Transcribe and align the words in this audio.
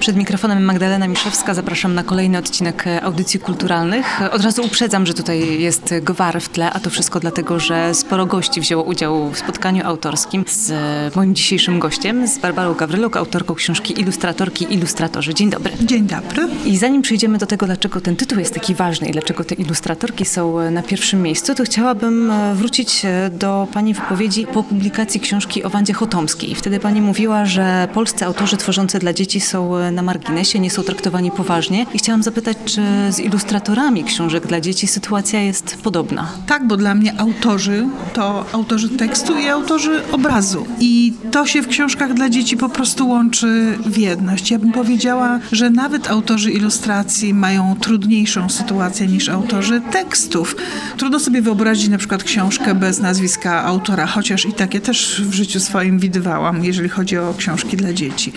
Przed 0.00 0.16
mikrofonem 0.16 0.64
Magdalena 0.64 1.08
Miszewska 1.08 1.54
zapraszam 1.54 1.94
na 1.94 2.02
kolejny 2.02 2.38
odcinek 2.38 2.84
audycji 3.02 3.40
kulturalnych. 3.40 4.20
Od 4.32 4.44
razu 4.44 4.62
uprzedzam, 4.62 5.06
że 5.06 5.14
tutaj 5.14 5.60
jest 5.60 5.94
gwar 6.02 6.40
w 6.40 6.48
tle, 6.48 6.72
a 6.72 6.80
to 6.80 6.90
wszystko 6.90 7.20
dlatego, 7.20 7.60
że 7.60 7.94
sporo 7.94 8.26
gości 8.26 8.60
wzięło 8.60 8.82
udział 8.82 9.30
w 9.30 9.38
spotkaniu 9.38 9.86
autorskim 9.86 10.44
z 10.48 10.72
moim 11.16 11.34
dzisiejszym 11.34 11.78
gościem, 11.78 12.28
z 12.28 12.38
Barbarą 12.38 12.74
Gawryluk, 12.74 13.16
autorką 13.16 13.54
książki 13.54 14.00
Ilustratorki 14.00 14.74
Ilustratorzy. 14.74 15.34
Dzień 15.34 15.50
dobry. 15.50 15.72
Dzień 15.80 16.06
dobry. 16.06 16.48
I 16.64 16.76
zanim 16.76 17.02
przejdziemy 17.02 17.38
do 17.38 17.46
tego, 17.46 17.66
dlaczego 17.66 18.00
ten 18.00 18.16
tytuł 18.16 18.38
jest 18.38 18.54
taki 18.54 18.74
ważny 18.74 19.08
i 19.08 19.12
dlaczego 19.12 19.44
te 19.44 19.54
ilustratorki 19.54 20.24
są 20.24 20.70
na 20.70 20.82
pierwszym 20.82 21.22
miejscu, 21.22 21.54
to 21.54 21.64
chciałabym 21.64 22.32
wrócić 22.54 23.02
do 23.30 23.68
Pani 23.72 23.94
wypowiedzi 23.94 24.46
po 24.46 24.62
publikacji 24.62 25.20
książki 25.20 25.64
o 25.64 25.70
Wandzie 25.70 25.92
Chotomskiej. 25.92 26.54
Wtedy 26.54 26.80
Pani 26.80 27.02
mówiła, 27.02 27.46
że 27.46 27.88
polscy 27.94 28.24
autorzy 28.24 28.56
tworzący 28.56 28.98
dla 28.98 29.12
dzieci 29.12 29.40
są 29.40 29.89
na 29.92 30.02
marginesie, 30.02 30.60
nie 30.60 30.70
są 30.70 30.82
traktowani 30.82 31.30
poważnie. 31.30 31.86
I 31.94 31.98
chciałam 31.98 32.22
zapytać, 32.22 32.56
czy 32.64 32.82
z 33.10 33.18
ilustratorami 33.18 34.04
książek 34.04 34.46
dla 34.46 34.60
dzieci 34.60 34.86
sytuacja 34.86 35.40
jest 35.40 35.76
podobna? 35.82 36.28
Tak, 36.46 36.66
bo 36.66 36.76
dla 36.76 36.94
mnie 36.94 37.20
autorzy 37.20 37.86
to 38.12 38.44
autorzy 38.52 38.88
tekstu 38.88 39.38
i 39.38 39.48
autorzy 39.48 40.02
obrazu. 40.12 40.66
I 40.80 41.12
to 41.30 41.46
się 41.46 41.62
w 41.62 41.68
książkach 41.68 42.14
dla 42.14 42.30
dzieci 42.30 42.56
po 42.56 42.68
prostu 42.68 43.08
łączy 43.08 43.78
w 43.86 43.98
jedność. 43.98 44.50
Ja 44.50 44.58
bym 44.58 44.72
powiedziała, 44.72 45.38
że 45.52 45.70
nawet 45.70 46.10
autorzy 46.10 46.50
ilustracji 46.50 47.34
mają 47.34 47.76
trudniejszą 47.80 48.48
sytuację 48.48 49.06
niż 49.06 49.28
autorzy 49.28 49.80
tekstów. 49.92 50.56
Trudno 50.96 51.20
sobie 51.20 51.42
wyobrazić 51.42 51.88
na 51.88 51.98
przykład 51.98 52.24
książkę 52.24 52.74
bez 52.74 53.00
nazwiska 53.00 53.64
autora, 53.64 54.06
chociaż 54.06 54.46
i 54.46 54.52
takie 54.52 54.80
też 54.80 55.22
w 55.24 55.34
życiu 55.34 55.60
swoim 55.60 55.98
widywałam, 55.98 56.64
jeżeli 56.64 56.88
chodzi 56.88 57.18
o 57.18 57.34
książki 57.38 57.76
dla 57.76 57.92
dzieci. 57.92 58.32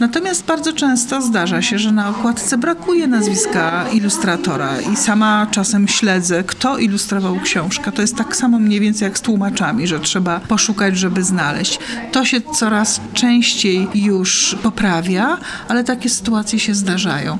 Natomiast 0.00 0.44
bardzo 0.44 0.72
często 0.72 1.22
zdarza 1.22 1.62
się, 1.62 1.78
że 1.78 1.92
na 1.92 2.08
okładce 2.08 2.58
brakuje 2.58 3.06
nazwiska 3.06 3.84
ilustratora 3.92 4.80
i 4.80 4.96
sama 4.96 5.46
czasem 5.50 5.88
śledzę, 5.88 6.44
kto 6.44 6.78
ilustrował 6.78 7.40
książkę. 7.40 7.92
To 7.92 8.02
jest 8.02 8.16
tak 8.16 8.36
samo 8.36 8.58
mniej 8.58 8.80
więcej 8.80 9.06
jak 9.06 9.18
z 9.18 9.20
tłumaczami, 9.20 9.86
że 9.86 10.00
trzeba 10.00 10.40
poszukać, 10.40 10.98
żeby 10.98 11.22
znaleźć. 11.22 11.78
To 12.12 12.24
się 12.24 12.40
coraz 12.40 13.00
częściej 13.14 13.88
już 13.94 14.56
poprawia, 14.62 15.38
ale 15.68 15.84
takie 15.84 16.10
sytuacje 16.10 16.58
się 16.58 16.74
zdarzają. 16.74 17.38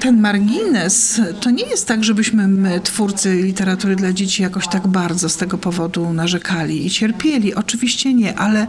Ten 0.00 0.20
margines 0.20 1.20
to 1.40 1.50
nie 1.50 1.64
jest 1.64 1.86
tak, 1.86 2.04
żebyśmy 2.04 2.48
my, 2.48 2.80
twórcy 2.80 3.42
literatury 3.42 3.96
dla 3.96 4.12
dzieci, 4.12 4.42
jakoś 4.42 4.68
tak 4.68 4.88
bardzo 4.88 5.28
z 5.28 5.36
tego 5.36 5.58
powodu 5.58 6.12
narzekali 6.12 6.86
i 6.86 6.90
cierpieli. 6.90 7.54
Oczywiście 7.54 8.14
nie, 8.14 8.38
ale 8.38 8.66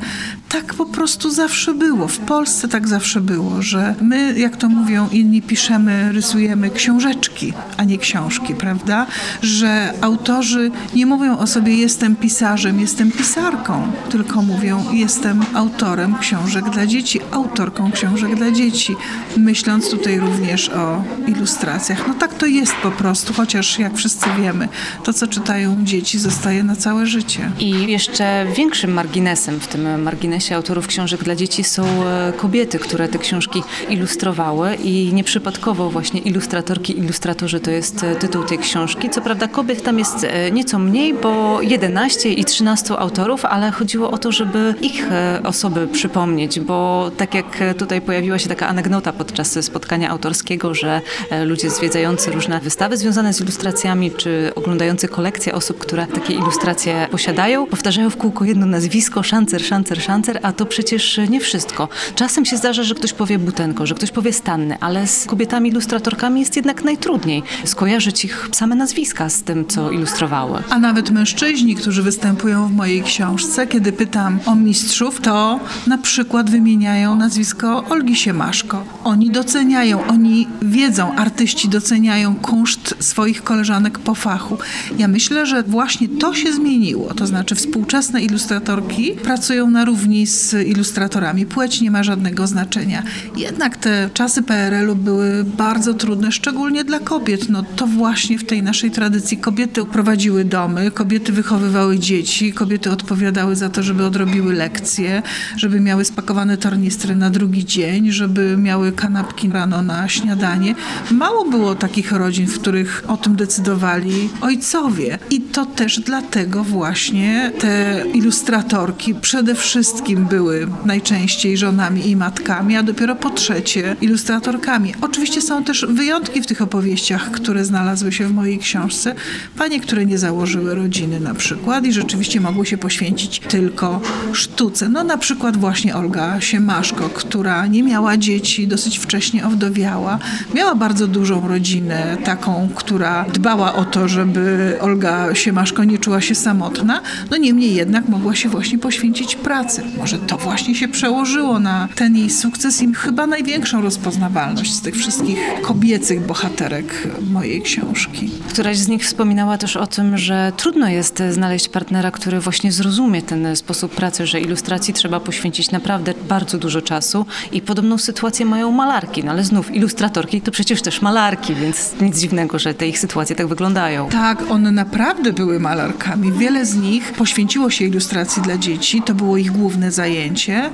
tak 0.50 0.74
po 0.74 0.86
prostu 0.86 1.32
zawsze 1.32 1.74
było. 1.74 2.08
W 2.08 2.18
Polsce 2.18 2.68
tak 2.68 2.88
zawsze 2.88 3.22
było, 3.22 3.29
że 3.60 3.96
my, 4.02 4.40
jak 4.40 4.58
to 4.58 4.70
mówią 4.70 5.10
inni, 5.12 5.42
piszemy, 5.42 6.12
rysujemy 6.12 6.70
książeczki, 6.70 7.54
a 7.78 7.84
nie 7.84 7.98
książki, 7.98 8.56
prawda? 8.56 9.08
Że 9.42 9.94
autorzy 10.02 10.72
nie 10.96 11.06
mówią 11.06 11.38
o 11.38 11.48
sobie 11.48 11.76
jestem 11.76 12.16
pisarzem, 12.16 12.80
jestem 12.80 13.12
pisarką, 13.12 13.92
tylko 14.10 14.42
mówią 14.42 14.94
jestem 14.94 15.42
autorem 15.54 16.16
książek 16.20 16.70
dla 16.70 16.86
dzieci, 16.86 17.20
autorką 17.32 17.92
książek 17.92 18.36
dla 18.36 18.52
dzieci, 18.52 18.96
myśląc 19.38 19.90
tutaj 19.90 20.20
również 20.20 20.70
o 20.70 21.04
ilustracjach. 21.28 22.08
No 22.08 22.14
tak 22.14 22.34
to 22.34 22.46
jest 22.46 22.74
po 22.74 22.92
prostu, 22.92 23.34
chociaż 23.34 23.80
jak 23.80 23.96
wszyscy 23.96 24.26
wiemy, 24.42 24.68
to 25.04 25.14
co 25.14 25.28
czytają 25.28 25.78
dzieci 25.84 26.20
zostaje 26.20 26.64
na 26.64 26.76
całe 26.76 27.06
życie. 27.06 27.52
I 27.60 27.92
jeszcze 27.92 28.46
większym 28.56 28.92
marginesem 28.94 29.60
w 29.60 29.68
tym 29.68 30.02
marginesie 30.02 30.56
autorów 30.56 30.88
książek 30.88 31.24
dla 31.24 31.36
dzieci 31.36 31.64
są 31.64 31.86
e, 31.86 32.34
kobiety, 32.38 32.80
które 32.80 33.08
te 33.10 33.20
książki 33.20 33.64
ilustrowały 33.90 34.76
i 34.76 35.14
nieprzypadkowo 35.14 35.90
właśnie 35.90 36.20
ilustratorki, 36.20 37.00
ilustratorzy 37.00 37.60
to 37.60 37.72
jest 37.72 38.04
e, 38.04 38.16
tytuł 38.16 38.44
tej 38.44 38.58
książki. 38.58 39.10
Co 39.10 39.22
prawda 39.22 39.48
kobiet 39.48 39.84
tam 39.84 40.00
jest 40.00 40.24
e, 40.24 40.52
nieco 40.52 40.80
mniej, 40.80 41.14
bo 41.14 41.62
11 41.62 42.30
i 42.30 42.46
13 42.46 42.98
autorów, 42.98 43.46
ale 43.46 43.72
chodziło 43.72 44.12
o 44.12 44.18
to, 44.18 44.32
żeby 44.32 44.76
ich 44.82 45.08
osoby 45.44 45.88
przypomnieć, 45.88 46.60
bo 46.60 47.12
tak 47.18 47.34
jak 47.34 47.60
tutaj 47.78 48.02
pojawiła 48.02 48.40
się 48.40 48.50
taka 48.50 48.68
anegdota 48.68 49.14
podczas 49.14 49.66
spotkania 49.66 50.10
autorskiego, 50.10 50.74
że 50.74 51.02
ludzie 51.46 51.70
zwiedzający 51.70 52.32
różne 52.32 52.60
wystawy 52.60 52.98
związane 52.98 53.34
z 53.34 53.42
ilustracjami, 53.42 54.12
czy 54.12 54.52
oglądający 54.56 55.08
kolekcje 55.08 55.54
osób, 55.54 55.78
które 55.78 56.08
takie 56.08 56.34
ilustracje 56.34 57.08
posiadają, 57.12 57.68
powtarzają 57.68 58.10
w 58.10 58.18
kółko 58.18 58.46
jedno 58.46 58.66
nazwisko, 58.66 59.24
szancer, 59.24 59.64
szancer, 59.64 60.02
szancer, 60.02 60.40
a 60.44 60.54
to 60.54 60.66
przecież 60.66 61.20
nie 61.30 61.40
wszystko. 61.40 61.88
Czasem 62.16 62.46
się 62.46 62.58
zdarza, 62.58 62.84
że 62.84 62.96
ktoś 63.00 63.14
powie 63.14 63.40
butenko, 63.40 63.86
że 63.86 63.96
ktoś 63.96 64.12
powie 64.12 64.34
stanny, 64.34 64.78
ale 64.80 65.08
z 65.08 65.26
kobietami 65.26 65.70
ilustratorkami 65.70 66.40
jest 66.40 66.56
jednak 66.56 66.84
najtrudniej 66.84 67.44
skojarzyć 67.66 68.26
ich 68.26 68.50
same 68.52 68.76
nazwiska 68.76 69.30
z 69.30 69.44
tym, 69.44 69.68
co 69.68 69.92
ilustrowały. 69.92 70.64
A 70.70 70.80
nawet 70.80 71.10
mężczyźni, 71.10 71.76
którzy 71.76 72.04
występują 72.04 72.68
w 72.68 72.72
mojej 72.72 73.04
książce, 73.04 73.68
kiedy 73.68 73.92
pytam 73.92 74.40
o 74.46 74.56
mistrzów, 74.56 75.22
to 75.22 75.60
na 75.88 75.98
przykład 75.98 76.50
wymieniają 76.50 77.16
nazwisko 77.16 77.84
Olgi 77.90 78.16
Siemaszko. 78.16 78.84
Oni 79.04 79.32
doceniają, 79.32 80.08
oni 80.08 80.48
wiedzą, 80.62 81.16
artyści 81.16 81.70
doceniają 81.70 82.36
kunszt 82.36 82.96
swoich 83.00 83.44
koleżanek 83.44 84.00
po 84.00 84.16
fachu. 84.16 84.58
Ja 84.98 85.08
myślę, 85.08 85.46
że 85.46 85.64
właśnie 85.64 86.10
to 86.10 86.34
się 86.34 86.54
zmieniło, 86.54 87.14
to 87.14 87.28
znaczy 87.28 87.56
współczesne 87.56 88.22
ilustratorki 88.22 89.12
pracują 89.12 89.70
na 89.70 89.86
równi 89.86 90.28
z 90.28 90.68
ilustratorami. 90.68 91.46
Płeć 91.46 91.82
nie 91.82 91.92
ma 91.92 92.04
żadnego 92.04 92.48
znaczenia. 92.48 92.89
Jednak 93.36 93.78
te 93.78 94.10
czasy 94.14 94.44
PRL-u 94.44 94.96
były 94.96 95.44
bardzo 95.44 95.94
trudne, 95.94 96.32
szczególnie 96.32 96.84
dla 96.84 97.00
kobiet. 97.00 97.50
No 97.50 97.64
to 97.76 97.88
właśnie 97.88 98.40
w 98.40 98.46
tej 98.46 98.64
naszej 98.64 98.92
tradycji 98.92 99.38
kobiety 99.38 99.86
prowadziły 99.86 100.46
domy, 100.46 100.92
kobiety 100.92 101.32
wychowywały 101.32 102.00
dzieci, 102.00 102.54
kobiety 102.54 102.92
odpowiadały 102.92 103.56
za 103.56 103.70
to, 103.70 103.84
żeby 103.84 104.06
odrobiły 104.06 104.54
lekcje, 104.54 105.22
żeby 105.58 105.80
miały 105.80 106.06
spakowane 106.06 106.58
tornistry 106.58 107.16
na 107.16 107.30
drugi 107.30 107.66
dzień, 107.66 108.12
żeby 108.12 108.58
miały 108.58 108.92
kanapki 108.92 109.50
rano 109.50 109.82
na 109.82 110.10
śniadanie. 110.10 110.76
Mało 111.12 111.46
było 111.46 111.76
takich 111.76 112.12
rodzin, 112.12 112.48
w 112.48 112.60
których 112.60 113.04
o 113.08 113.18
tym 113.18 113.36
decydowali 113.36 114.30
ojcowie. 114.42 115.20
I 115.30 115.42
to 115.42 115.66
też 115.66 116.00
dlatego 116.00 116.64
właśnie 116.64 117.52
te 117.60 118.04
ilustratorki 118.14 119.16
przede 119.16 119.56
wszystkim 119.56 120.26
były 120.26 120.68
najczęściej 120.86 121.58
żonami 121.58 122.10
i 122.10 122.16
matkami, 122.16 122.78
a 122.80 122.84
dopiero 122.84 123.16
po 123.16 123.30
trzecie 123.30 123.96
ilustratorkami. 124.02 124.94
Oczywiście 125.02 125.42
są 125.42 125.64
też 125.64 125.86
wyjątki 125.90 126.42
w 126.42 126.46
tych 126.46 126.62
opowieściach, 126.62 127.32
które 127.32 127.66
znalazły 127.66 128.12
się 128.12 128.28
w 128.28 128.34
mojej 128.34 128.60
książce. 128.60 129.16
Panie, 129.58 129.80
które 129.80 130.06
nie 130.06 130.18
założyły 130.18 130.76
rodziny 130.76 131.20
na 131.20 131.34
przykład 131.34 131.86
i 131.86 131.94
rzeczywiście 131.94 132.42
mogły 132.42 132.66
się 132.66 132.78
poświęcić 132.78 133.40
tylko 133.40 134.02
sztuce. 134.34 134.90
No 134.90 135.04
na 135.04 135.18
przykład 135.18 135.58
właśnie 135.58 135.96
Olga 135.96 136.42
Siemaszko, 136.42 137.10
która 137.10 137.68
nie 137.68 137.84
miała 137.84 138.18
dzieci, 138.18 138.68
dosyć 138.68 138.98
wcześnie 138.98 139.48
owdowiała. 139.48 140.20
Miała 140.54 140.76
bardzo 140.76 141.08
dużą 141.08 141.48
rodzinę, 141.48 142.18
taką, 142.24 142.70
która 142.76 143.26
dbała 143.34 143.74
o 143.76 143.86
to, 143.86 144.08
żeby 144.08 144.78
Olga 144.82 145.36
Siemaszko 145.36 145.84
nie 145.84 145.98
czuła 145.98 146.22
się 146.22 146.36
samotna. 146.36 147.02
No 147.32 147.38
niemniej 147.38 147.76
jednak 147.76 148.10
mogła 148.10 148.36
się 148.36 148.50
właśnie 148.50 148.78
poświęcić 148.78 149.36
pracy. 149.36 149.84
Może 149.98 150.18
to 150.18 150.38
właśnie 150.38 150.76
się 150.76 150.88
przełożyło 150.88 151.60
na 151.60 151.88
ten 151.96 152.16
jej 152.18 152.30
sukces 152.30 152.69
i 152.70 152.94
chyba 152.94 153.28
największą 153.28 153.82
rozpoznawalność 153.82 154.74
z 154.74 154.82
tych 154.82 154.96
wszystkich 154.96 155.40
kobiecych 155.62 156.26
bohaterek 156.26 157.08
mojej 157.32 157.62
książki. 157.62 158.30
Któraś 158.50 158.78
z 158.78 158.88
nich 158.88 159.04
wspominała 159.04 159.58
też 159.58 159.78
o 159.78 159.88
tym, 159.88 160.18
że 160.18 160.52
trudno 160.58 160.90
jest 160.90 161.24
znaleźć 161.30 161.70
partnera, 161.70 162.12
który 162.12 162.40
właśnie 162.40 162.72
zrozumie 162.72 163.22
ten 163.22 163.56
sposób 163.56 163.96
pracy, 163.96 164.28
że 164.28 164.42
ilustracji 164.42 164.94
trzeba 164.94 165.20
poświęcić 165.20 165.72
naprawdę 165.72 166.14
bardzo 166.30 166.58
dużo 166.58 166.82
czasu 166.82 167.26
i 167.52 167.62
podobną 167.62 167.98
sytuację 167.98 168.46
mają 168.46 168.72
malarki, 168.72 169.24
no 169.24 169.32
ale 169.32 169.44
znów 169.44 169.76
ilustratorki 169.76 170.42
to 170.42 170.52
przecież 170.52 170.82
też 170.82 171.02
malarki, 171.02 171.56
więc 171.56 171.94
nic 172.02 172.20
dziwnego, 172.20 172.60
że 172.60 172.74
te 172.74 172.88
ich 172.88 173.00
sytuacje 173.00 173.36
tak 173.36 173.48
wyglądają. 173.48 174.10
Tak, 174.10 174.52
one 174.52 174.72
naprawdę 174.72 175.34
były 175.34 175.60
malarkami. 175.60 176.32
Wiele 176.32 176.66
z 176.66 176.76
nich 176.76 177.14
poświęciło 177.14 177.70
się 177.70 177.86
ilustracji 177.86 178.42
dla 178.42 178.58
dzieci, 178.58 179.02
to 179.02 179.14
było 179.14 179.38
ich 179.38 179.52
główne 179.52 179.92
zajęcie, 179.92 180.70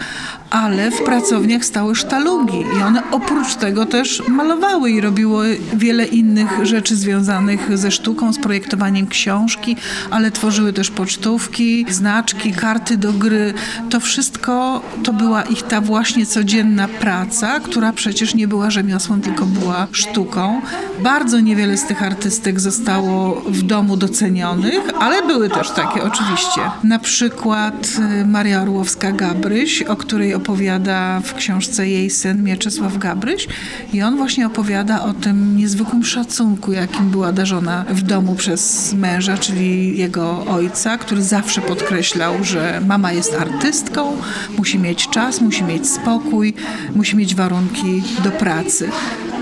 ale 0.56 0.92
w 0.92 1.04
pracowniach 1.04 1.66
stały 1.66 1.96
sztalugi 1.96 2.66
i 2.80 2.82
one 2.82 3.12
oprócz 3.12 3.56
tego 3.56 3.86
też 3.86 4.24
malowały 4.28 4.92
i 4.92 5.02
robiły 5.02 5.58
wiele 5.74 6.06
innych 6.06 6.66
rzeczy 6.66 6.96
związanych 6.96 7.78
ze 7.78 7.92
sztuką, 7.92 8.34
z 8.34 8.40
projektowaniem 8.40 9.08
książki, 9.08 9.76
ale 10.12 10.32
tworzyły 10.32 10.74
też 10.74 10.92
pocztówki, 10.92 11.86
znaczki, 11.90 12.54
karty 12.54 12.98
do 12.98 13.14
gry. 13.14 13.54
To 13.90 14.00
wszystko 14.00 14.82
to 15.04 15.14
była 15.14 15.44
ich 15.44 15.62
ta 15.64 15.82
właśnie 15.82 16.26
codzienna 16.26 16.88
praca, 16.88 17.60
która 17.60 17.94
przecież 17.94 18.36
nie 18.36 18.48
była 18.48 18.72
rzemiosłem, 18.72 19.22
tylko 19.22 19.46
była 19.46 19.88
sztuką. 19.92 20.62
Bardzo 21.04 21.40
niewiele 21.40 21.78
z 21.78 21.86
tych 21.86 22.04
artystek 22.04 22.60
zostało 22.60 23.42
w 23.48 23.62
domu 23.62 23.98
docenionych, 23.98 24.82
ale 25.00 25.28
były 25.28 25.50
też 25.50 25.72
takie 25.72 26.04
oczywiście. 26.04 26.62
Na 26.84 27.00
przykład 27.00 27.90
y, 28.22 28.26
Maria 28.26 28.62
Orłowska-Gabryś, 28.66 29.84
o 29.88 29.96
której 29.96 30.34
opowiada 30.46 31.20
w 31.20 31.34
książce 31.34 31.90
jej 31.90 32.10
syn 32.10 32.44
Mieczysław 32.44 32.98
Gabryś 32.98 33.48
i 33.94 34.02
on 34.02 34.18
właśnie 34.18 34.48
opowiada 34.48 35.04
o 35.04 35.14
tym 35.14 35.58
niezwykłym 35.58 36.06
szacunku, 36.06 36.72
jakim 36.72 37.10
była 37.10 37.32
darzona 37.32 37.86
w 37.90 38.02
domu 38.02 38.36
przez 38.36 38.94
męża, 38.94 39.38
czyli 39.38 39.98
jego 39.98 40.46
ojca, 40.46 40.98
który 40.98 41.24
zawsze 41.24 41.62
podkreślał, 41.62 42.44
że 42.44 42.82
mama 42.88 43.12
jest 43.12 43.34
artystką, 43.34 44.18
musi 44.58 44.80
mieć 44.80 45.10
czas, 45.10 45.42
musi 45.42 45.64
mieć 45.64 45.90
spokój, 45.90 46.54
musi 46.96 47.16
mieć 47.16 47.36
warunki 47.36 48.04
do 48.24 48.32
pracy. 48.32 48.90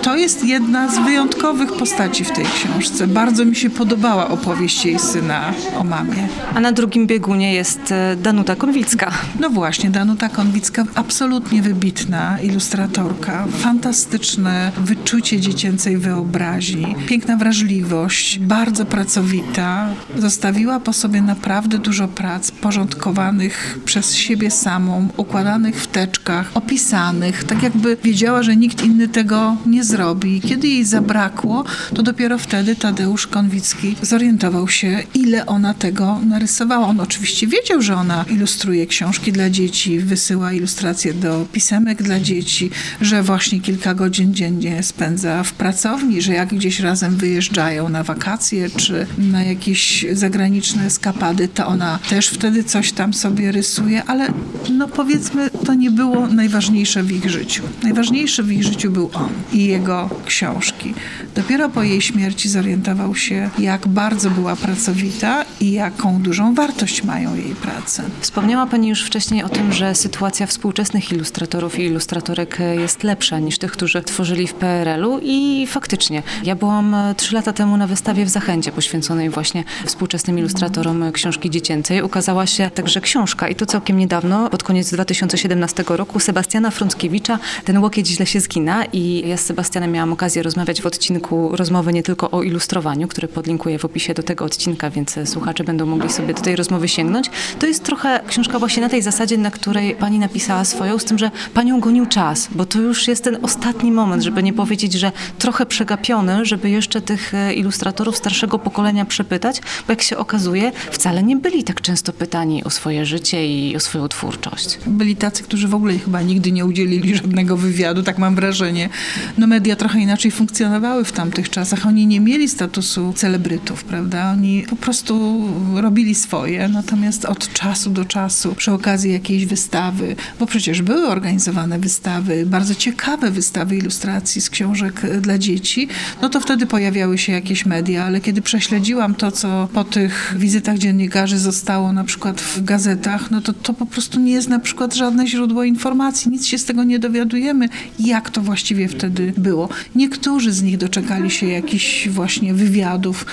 To 0.03 0.15
jest 0.15 0.45
jedna 0.45 0.87
z 0.87 0.99
wyjątkowych 0.99 1.73
postaci 1.73 2.23
w 2.23 2.31
tej 2.31 2.45
książce. 2.45 3.07
Bardzo 3.07 3.45
mi 3.45 3.55
się 3.55 3.69
podobała 3.69 4.29
opowieść 4.29 4.85
jej 4.85 4.99
syna 4.99 5.53
o 5.77 5.83
mamie. 5.83 6.27
A 6.55 6.59
na 6.59 6.71
drugim 6.71 7.07
biegunie 7.07 7.53
jest 7.53 7.91
e, 7.91 8.15
Danuta 8.15 8.55
Konwicka. 8.55 9.11
No 9.39 9.49
właśnie, 9.49 9.89
Danuta 9.89 10.29
Konwicka, 10.29 10.82
absolutnie 10.95 11.61
wybitna 11.61 12.39
ilustratorka, 12.41 13.47
fantastyczne 13.57 14.71
wyczucie 14.77 15.39
dziecięcej 15.39 15.97
wyobraźni, 15.97 16.95
piękna 17.07 17.37
wrażliwość, 17.37 18.39
bardzo 18.39 18.85
pracowita. 18.85 19.89
Zostawiła 20.17 20.79
po 20.79 20.93
sobie 20.93 21.21
naprawdę 21.21 21.77
dużo 21.77 22.07
prac 22.07 22.51
porządkowanych 22.51 23.79
przez 23.85 24.15
siebie 24.15 24.51
samą, 24.51 25.09
układanych 25.17 25.81
w 25.81 25.87
teczkach, 25.87 26.51
opisanych, 26.53 27.43
tak 27.43 27.63
jakby 27.63 27.97
wiedziała, 28.03 28.43
że 28.43 28.55
nikt 28.55 28.83
inny 28.83 29.07
tego 29.07 29.57
nie 29.65 29.83
zrobi. 29.83 30.41
Kiedy 30.41 30.67
jej 30.67 30.85
zabrakło, 30.85 31.63
to 31.93 32.03
dopiero 32.03 32.37
wtedy 32.37 32.75
Tadeusz 32.75 33.27
Konwicki 33.27 33.95
zorientował 34.01 34.67
się, 34.67 35.03
ile 35.13 35.45
ona 35.45 35.73
tego 35.73 36.19
narysowała. 36.25 36.87
On 36.87 36.99
oczywiście 36.99 37.47
wiedział, 37.47 37.81
że 37.81 37.95
ona 37.95 38.25
ilustruje 38.29 38.87
książki 38.87 39.31
dla 39.31 39.49
dzieci, 39.49 39.99
wysyła 39.99 40.53
ilustracje 40.53 40.72
do 41.13 41.45
pisemek 41.51 42.03
dla 42.03 42.19
dzieci, 42.19 42.69
że 43.01 43.23
właśnie 43.23 43.59
kilka 43.59 43.93
godzin 43.93 44.33
dziennie 44.33 44.83
spędza 44.83 45.43
w 45.43 45.53
pracowni, 45.53 46.21
że 46.21 46.33
jak 46.33 46.49
gdzieś 46.49 46.79
razem 46.79 47.15
wyjeżdżają 47.15 47.89
na 47.89 48.03
wakacje 48.03 48.69
czy 48.69 49.07
na 49.17 49.43
jakieś 49.43 50.05
zagraniczne 50.13 50.89
skapady, 50.89 51.47
to 51.47 51.67
ona 51.67 51.99
też 52.09 52.27
wtedy 52.27 52.63
coś 52.63 52.91
tam 52.91 53.13
sobie 53.13 53.51
rysuje, 53.51 54.03
ale 54.03 54.27
no 54.69 54.87
powiedzmy, 54.87 55.49
to 55.65 55.73
nie 55.73 55.91
było 55.91 56.27
najważniejsze 56.27 57.03
w 57.03 57.11
ich 57.11 57.29
życiu. 57.29 57.63
Najważniejsze 57.83 58.43
w 58.43 58.51
ich 58.51 58.63
życiu 58.63 58.91
był 58.91 59.09
on 59.13 59.29
i 59.53 59.65
jego 59.65 60.09
książki. 60.25 60.93
Dopiero 61.35 61.69
po 61.69 61.83
jej 61.83 62.01
śmierci 62.01 62.49
zorientował 62.49 63.15
się, 63.15 63.49
jak 63.59 63.87
bardzo 63.87 64.29
była 64.29 64.55
pracowita 64.55 65.45
i 65.59 65.71
jaką 65.71 66.21
dużą 66.21 66.55
wartość 66.55 67.03
mają 67.03 67.35
jej 67.35 67.55
prace. 67.55 68.03
Wspomniała 68.19 68.67
Pani 68.67 68.89
już 68.89 69.03
wcześniej 69.03 69.43
o 69.43 69.49
tym, 69.49 69.73
że 69.73 69.95
sytuacja 69.95 70.47
współczesnych 70.63 71.11
ilustratorów 71.11 71.79
i 71.79 71.83
ilustratorek 71.83 72.57
jest 72.79 73.03
lepsza 73.03 73.39
niż 73.39 73.57
tych, 73.57 73.71
którzy 73.71 74.01
tworzyli 74.01 74.47
w 74.47 74.53
PRL-u 74.53 75.19
i 75.23 75.67
faktycznie. 75.67 76.23
Ja 76.43 76.55
byłam 76.55 76.93
e, 76.93 77.15
trzy 77.15 77.35
lata 77.35 77.53
temu 77.53 77.77
na 77.77 77.87
wystawie 77.87 78.25
w 78.25 78.29
Zachęcie 78.29 78.71
poświęconej 78.71 79.29
właśnie 79.29 79.63
współczesnym 79.85 80.39
ilustratorom 80.39 81.11
książki 81.11 81.49
dziecięcej. 81.49 82.01
Ukazała 82.01 82.47
się 82.47 82.69
także 82.69 83.01
książka 83.01 83.47
i 83.47 83.55
to 83.55 83.65
całkiem 83.65 83.97
niedawno, 83.97 84.49
pod 84.49 84.63
koniec 84.63 84.91
2017 84.91 85.83
roku, 85.87 86.19
Sebastiana 86.19 86.71
Frąckiewicza 86.71 87.39
Ten 87.65 87.77
łokieć 87.77 88.07
źle 88.07 88.25
się 88.25 88.39
zgina 88.39 88.85
i 88.85 89.23
ja 89.27 89.37
z 89.37 89.41
Sebastianem 89.41 89.91
miałam 89.91 90.13
okazję 90.13 90.43
rozmawiać 90.43 90.81
w 90.81 90.85
odcinku 90.85 91.55
rozmowy 91.55 91.93
nie 91.93 92.03
tylko 92.03 92.31
o 92.31 92.43
ilustrowaniu, 92.43 93.07
który 93.07 93.27
podlinkuję 93.27 93.79
w 93.79 93.85
opisie 93.85 94.13
do 94.13 94.23
tego 94.23 94.45
odcinka, 94.45 94.89
więc 94.89 95.15
słuchacze 95.25 95.63
będą 95.63 95.85
mogli 95.85 96.09
sobie 96.09 96.33
do 96.33 96.41
tej 96.41 96.55
rozmowy 96.55 96.87
sięgnąć. 96.87 97.29
To 97.59 97.67
jest 97.67 97.83
trochę 97.83 98.19
książka 98.27 98.59
właśnie 98.59 98.81
na 98.81 98.89
tej 98.89 99.01
zasadzie, 99.01 99.37
na 99.37 99.51
której 99.51 99.95
pani 99.95 100.19
napisała 100.19 100.52
swoją, 100.63 100.99
z 100.99 101.05
tym, 101.05 101.17
że 101.17 101.31
panią 101.53 101.79
gonił 101.79 102.05
czas, 102.05 102.47
bo 102.51 102.65
to 102.65 102.79
już 102.79 103.07
jest 103.07 103.23
ten 103.23 103.37
ostatni 103.41 103.91
moment, 103.91 104.23
żeby 104.23 104.43
nie 104.43 104.53
powiedzieć, 104.53 104.93
że 104.93 105.11
trochę 105.39 105.65
przegapiony, 105.65 106.45
żeby 106.45 106.69
jeszcze 106.69 107.01
tych 107.01 107.33
e, 107.33 107.53
ilustratorów 107.53 108.17
starszego 108.17 108.59
pokolenia 108.59 109.05
przepytać, 109.05 109.61
bo 109.87 109.93
jak 109.93 110.01
się 110.01 110.17
okazuje, 110.17 110.71
wcale 110.91 111.23
nie 111.23 111.35
byli 111.35 111.63
tak 111.63 111.81
często 111.81 112.13
pytani 112.13 112.63
o 112.63 112.69
swoje 112.69 113.05
życie 113.05 113.47
i 113.47 113.75
o 113.75 113.79
swoją 113.79 114.07
twórczość. 114.07 114.79
Byli 114.87 115.15
tacy, 115.15 115.43
którzy 115.43 115.67
w 115.67 115.75
ogóle 115.75 115.97
chyba 115.97 116.21
nigdy 116.21 116.51
nie 116.51 116.65
udzielili 116.65 117.15
żadnego 117.15 117.57
wywiadu, 117.57 118.03
tak 118.03 118.17
mam 118.17 118.35
wrażenie. 118.35 118.89
No 119.37 119.47
media 119.47 119.75
trochę 119.75 119.99
inaczej 119.99 120.31
funkcjonowały 120.31 121.05
w 121.05 121.11
tamtych 121.11 121.49
czasach. 121.49 121.85
Oni 121.85 122.07
nie 122.07 122.19
mieli 122.19 122.49
statusu 122.49 123.13
celebrytów, 123.15 123.83
prawda? 123.83 124.31
Oni 124.31 124.65
po 124.69 124.75
prostu 124.75 125.43
robili 125.75 126.15
swoje, 126.15 126.67
natomiast 126.67 127.25
od 127.25 127.53
czasu 127.53 127.89
do 127.89 128.05
czasu, 128.05 128.55
przy 128.55 128.71
okazji 128.71 129.11
jakiejś 129.11 129.45
wystawy, 129.45 130.15
bo 130.43 130.47
przecież 130.47 130.81
były 130.81 131.07
organizowane 131.07 131.79
wystawy, 131.79 132.45
bardzo 132.45 132.75
ciekawe 132.75 133.31
wystawy 133.31 133.77
ilustracji 133.77 134.41
z 134.41 134.49
książek 134.49 135.01
dla 135.21 135.37
dzieci, 135.37 135.87
no 136.21 136.29
to 136.29 136.39
wtedy 136.39 136.65
pojawiały 136.65 137.17
się 137.17 137.31
jakieś 137.31 137.65
media, 137.65 138.05
ale 138.05 138.21
kiedy 138.21 138.41
prześledziłam 138.41 139.15
to, 139.15 139.31
co 139.31 139.69
po 139.73 139.83
tych 139.83 140.33
wizytach 140.37 140.77
dziennikarzy 140.77 141.39
zostało 141.39 141.93
na 141.93 142.03
przykład 142.03 142.41
w 142.41 142.63
gazetach, 142.63 143.31
no 143.31 143.41
to 143.41 143.53
to 143.53 143.73
po 143.73 143.85
prostu 143.85 144.19
nie 144.19 144.31
jest 144.31 144.49
na 144.49 144.59
przykład 144.59 144.95
żadne 144.95 145.27
źródło 145.27 145.63
informacji, 145.63 146.31
nic 146.31 146.45
się 146.45 146.57
z 146.57 146.65
tego 146.65 146.83
nie 146.83 146.99
dowiadujemy, 146.99 147.69
jak 147.99 148.29
to 148.29 148.41
właściwie 148.41 148.87
wtedy 148.87 149.33
było. 149.37 149.69
Niektórzy 149.95 150.51
z 150.51 150.61
nich 150.61 150.77
doczekali 150.77 151.31
się 151.31 151.47
jakichś 151.47 152.07
właśnie 152.07 152.53
wywiadów 152.53 153.25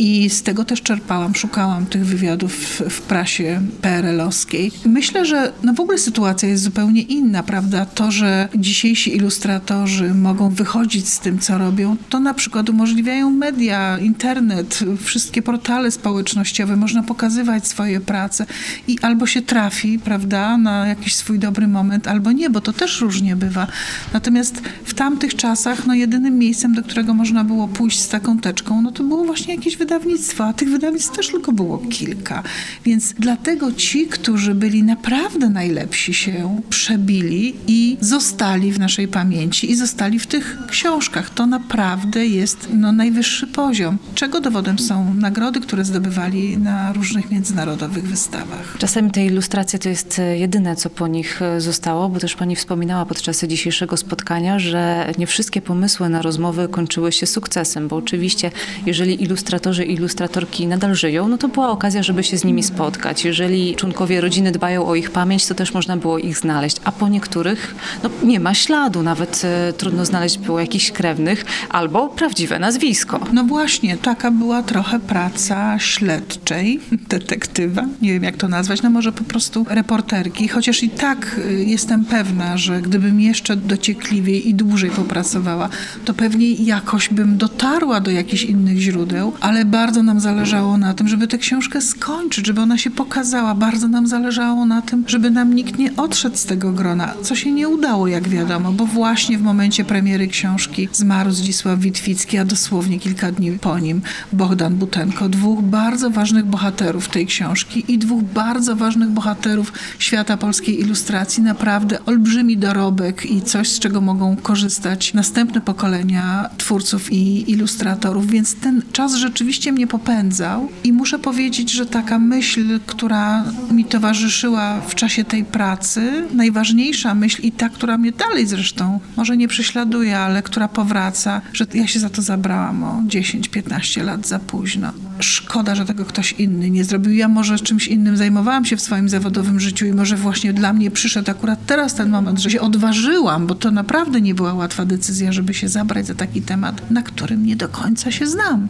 i 0.00 0.30
z 0.30 0.42
tego 0.42 0.64
też 0.64 0.82
czerpałam, 0.82 1.34
szukałam 1.34 1.86
tych 1.86 2.06
wywiadów 2.06 2.52
w, 2.90 3.00
prasie 3.00 3.60
PRL-owskiej. 3.82 4.72
Myślę, 4.86 5.26
że 5.26 5.52
no 5.62 5.74
w 5.74 5.80
ogóle 5.80 5.98
sytuacja 5.98 6.48
jest 6.48 6.62
zupełnie 6.62 7.02
inna, 7.02 7.42
prawda? 7.42 7.86
To, 7.86 8.10
że 8.10 8.48
dzisiejsi 8.54 9.16
ilustratorzy 9.16 10.14
mogą 10.14 10.50
wychodzić 10.50 11.08
z 11.08 11.20
tym, 11.20 11.38
co 11.38 11.58
robią, 11.58 11.96
to 12.08 12.20
na 12.20 12.34
przykład 12.34 12.68
umożliwiają 12.68 13.30
media, 13.30 13.98
internet, 13.98 14.78
wszystkie 15.02 15.42
portale 15.42 15.90
społecznościowe, 15.90 16.76
można 16.76 17.02
pokazywać 17.02 17.66
swoje 17.66 18.00
prace 18.00 18.46
i 18.88 18.98
albo 19.02 19.26
się 19.26 19.42
trafi, 19.42 19.98
prawda, 19.98 20.56
na 20.56 20.86
jakiś 20.86 21.14
swój 21.14 21.38
dobry 21.38 21.68
moment, 21.68 22.08
albo 22.08 22.32
nie, 22.32 22.50
bo 22.50 22.60
to 22.60 22.72
też 22.72 23.00
różnie 23.00 23.36
bywa. 23.36 23.66
Natomiast 24.12 24.62
w 24.84 24.94
tamtych 24.94 25.34
czasach, 25.34 25.86
no 25.86 25.94
jedynym 25.94 26.38
miejscem, 26.38 26.74
do 26.74 26.82
którego 26.82 27.14
można 27.14 27.44
było 27.44 27.68
pójść 27.68 28.00
z 28.00 28.08
taką 28.08 28.38
teczką, 28.38 28.82
no 28.82 28.92
to 28.92 29.04
było 29.04 29.24
właśnie 29.24 29.54
jakieś 29.54 29.76
wydawnictwo, 29.90 30.44
a 30.44 30.52
tych 30.52 30.68
wydawnictw 30.68 31.16
też 31.16 31.28
tylko 31.28 31.52
było 31.52 31.78
kilka. 31.78 32.42
Więc 32.84 33.14
dlatego 33.18 33.72
ci, 33.72 34.06
którzy 34.06 34.54
byli 34.54 34.82
naprawdę 34.82 35.48
najlepsi 35.48 36.14
się 36.14 36.60
przebili 36.70 37.56
i 37.66 37.96
zostali 38.00 38.72
w 38.72 38.78
naszej 38.78 39.08
pamięci 39.08 39.70
i 39.70 39.76
zostali 39.76 40.18
w 40.18 40.26
tych 40.26 40.58
książkach. 40.68 41.30
To 41.30 41.46
naprawdę 41.46 42.26
jest 42.26 42.68
no, 42.74 42.92
najwyższy 42.92 43.46
poziom, 43.46 43.98
czego 44.14 44.40
dowodem 44.40 44.78
są 44.78 45.14
nagrody, 45.14 45.60
które 45.60 45.84
zdobywali 45.84 46.58
na 46.58 46.92
różnych 46.92 47.30
międzynarodowych 47.30 48.08
wystawach. 48.08 48.76
Czasami 48.78 49.10
te 49.10 49.26
ilustracje 49.26 49.78
to 49.78 49.88
jest 49.88 50.18
e, 50.18 50.38
jedyne, 50.38 50.76
co 50.76 50.90
po 50.90 51.08
nich 51.08 51.42
e, 51.42 51.60
zostało, 51.60 52.08
bo 52.08 52.20
też 52.20 52.36
pani 52.36 52.56
wspominała 52.56 53.06
podczas 53.06 53.44
dzisiejszego 53.44 53.96
spotkania, 53.96 54.58
że 54.58 55.12
nie 55.18 55.26
wszystkie 55.26 55.62
pomysły 55.62 56.08
na 56.08 56.22
rozmowy 56.22 56.68
kończyły 56.68 57.12
się 57.12 57.26
sukcesem, 57.26 57.88
bo 57.88 57.96
oczywiście 57.96 58.50
jeżeli 58.86 59.22
ilustratorzy 59.22 59.79
i 59.84 59.92
ilustratorki 59.92 60.66
nadal 60.66 60.94
żyją, 60.94 61.28
no 61.28 61.38
to 61.38 61.48
była 61.48 61.70
okazja, 61.70 62.02
żeby 62.02 62.24
się 62.24 62.38
z 62.38 62.44
nimi 62.44 62.62
spotkać. 62.62 63.24
Jeżeli 63.24 63.76
członkowie 63.76 64.20
rodziny 64.20 64.52
dbają 64.52 64.86
o 64.86 64.94
ich 64.94 65.10
pamięć, 65.10 65.46
to 65.46 65.54
też 65.54 65.74
można 65.74 65.96
było 65.96 66.18
ich 66.18 66.38
znaleźć, 66.38 66.76
a 66.84 66.92
po 66.92 67.08
niektórych 67.08 67.74
no, 68.02 68.10
nie 68.22 68.40
ma 68.40 68.54
śladu, 68.54 69.02
nawet 69.02 69.42
e, 69.44 69.72
trudno 69.72 70.04
znaleźć 70.04 70.38
było 70.38 70.60
jakichś 70.60 70.90
krewnych 70.90 71.44
albo 71.68 72.08
prawdziwe 72.08 72.58
nazwisko. 72.58 73.20
No 73.32 73.44
właśnie, 73.44 73.96
taka 73.96 74.30
była 74.30 74.62
trochę 74.62 75.00
praca 75.00 75.78
śledczej, 75.78 76.80
detektywa, 77.08 77.84
nie 78.02 78.12
wiem 78.12 78.22
jak 78.22 78.36
to 78.36 78.48
nazwać, 78.48 78.82
no 78.82 78.90
może 78.90 79.12
po 79.12 79.24
prostu 79.24 79.66
reporterki, 79.68 80.48
chociaż 80.48 80.82
i 80.82 80.88
tak 80.88 81.38
y, 81.38 81.64
jestem 81.64 82.04
pewna, 82.04 82.56
że 82.56 82.82
gdybym 82.82 83.20
jeszcze 83.20 83.56
dociekliwiej 83.56 84.48
i 84.48 84.54
dłużej 84.54 84.90
popracowała, 84.90 85.68
to 86.04 86.14
pewnie 86.14 86.52
jakoś 86.52 87.08
bym 87.08 87.36
dotarła 87.36 88.00
do 88.00 88.10
jakichś 88.10 88.42
innych 88.42 88.78
źródeł, 88.78 89.32
ale 89.40 89.64
bardzo 89.70 90.02
nam 90.02 90.20
zależało 90.20 90.78
na 90.78 90.94
tym, 90.94 91.08
żeby 91.08 91.28
tę 91.28 91.38
książkę 91.38 91.80
skończyć, 91.80 92.46
żeby 92.46 92.60
ona 92.60 92.78
się 92.78 92.90
pokazała. 92.90 93.54
Bardzo 93.54 93.88
nam 93.88 94.06
zależało 94.06 94.66
na 94.66 94.82
tym, 94.82 95.04
żeby 95.06 95.30
nam 95.30 95.54
nikt 95.54 95.78
nie 95.78 95.96
odszedł 95.96 96.36
z 96.36 96.44
tego 96.44 96.72
grona, 96.72 97.14
co 97.22 97.36
się 97.36 97.52
nie 97.52 97.68
udało, 97.68 98.08
jak 98.08 98.28
wiadomo, 98.28 98.72
bo 98.72 98.86
właśnie 98.86 99.38
w 99.38 99.42
momencie 99.42 99.84
premiery 99.84 100.28
książki 100.28 100.88
zmarł 100.92 101.30
Zdzisław 101.30 101.78
Witwicki, 101.78 102.38
a 102.38 102.44
dosłownie 102.44 102.98
kilka 102.98 103.32
dni 103.32 103.52
po 103.52 103.78
nim 103.78 104.02
Bogdan 104.32 104.74
Butenko. 104.74 105.28
Dwóch 105.28 105.62
bardzo 105.62 106.10
ważnych 106.10 106.46
bohaterów 106.46 107.08
tej 107.08 107.26
książki 107.26 107.84
i 107.88 107.98
dwóch 107.98 108.22
bardzo 108.22 108.76
ważnych 108.76 109.10
bohaterów 109.10 109.72
świata 109.98 110.36
polskiej 110.36 110.80
ilustracji. 110.80 111.42
Naprawdę 111.42 112.04
olbrzymi 112.06 112.56
dorobek 112.56 113.26
i 113.26 113.42
coś, 113.42 113.68
z 113.68 113.78
czego 113.78 114.00
mogą 114.00 114.36
korzystać 114.36 115.14
następne 115.14 115.60
pokolenia 115.60 116.50
twórców 116.56 117.12
i 117.12 117.50
ilustratorów, 117.50 118.26
więc 118.26 118.54
ten 118.54 118.82
czas 118.92 119.14
rzeczywiście 119.14 119.49
mnie 119.72 119.86
popędzał 119.86 120.68
i 120.84 120.92
muszę 120.92 121.18
powiedzieć, 121.18 121.72
że 121.72 121.86
taka 121.86 122.18
myśl, 122.18 122.80
która 122.86 123.44
mi 123.70 123.84
towarzyszyła 123.84 124.80
w 124.80 124.94
czasie 124.94 125.24
tej 125.24 125.44
pracy, 125.44 126.26
najważniejsza 126.34 127.14
myśl 127.14 127.42
i 127.42 127.52
ta, 127.52 127.68
która 127.68 127.98
mnie 127.98 128.12
dalej 128.12 128.46
zresztą, 128.46 129.00
może 129.16 129.36
nie 129.36 129.48
prześladuje, 129.48 130.18
ale 130.18 130.42
która 130.42 130.68
powraca, 130.68 131.40
że 131.52 131.66
ja 131.74 131.86
się 131.86 132.00
za 132.00 132.10
to 132.10 132.22
zabrałam 132.22 132.84
o 132.84 133.02
10-15 133.06 134.04
lat 134.04 134.26
za 134.26 134.38
późno. 134.38 134.92
Szkoda, 135.22 135.74
że 135.74 135.84
tego 135.84 136.04
ktoś 136.04 136.32
inny 136.32 136.70
nie 136.70 136.84
zrobił. 136.84 137.12
Ja 137.12 137.28
może 137.28 137.58
czymś 137.58 137.88
innym 137.88 138.16
zajmowałam 138.16 138.64
się 138.64 138.76
w 138.76 138.80
swoim 138.80 139.08
zawodowym 139.08 139.60
życiu 139.60 139.86
i 139.86 139.92
może 139.92 140.16
właśnie 140.16 140.52
dla 140.52 140.72
mnie 140.72 140.90
przyszedł 140.90 141.30
akurat 141.30 141.66
teraz 141.66 141.94
ten 141.94 142.10
moment, 142.10 142.38
że 142.38 142.50
się 142.50 142.60
odważyłam, 142.60 143.46
bo 143.46 143.54
to 143.54 143.70
naprawdę 143.70 144.20
nie 144.20 144.34
była 144.34 144.54
łatwa 144.54 144.84
decyzja, 144.84 145.32
żeby 145.32 145.54
się 145.54 145.68
zabrać 145.68 146.06
za 146.06 146.14
taki 146.14 146.42
temat, 146.42 146.90
na 146.90 147.02
którym 147.02 147.46
nie 147.46 147.56
do 147.56 147.68
końca 147.68 148.10
się 148.10 148.26
znam. 148.26 148.68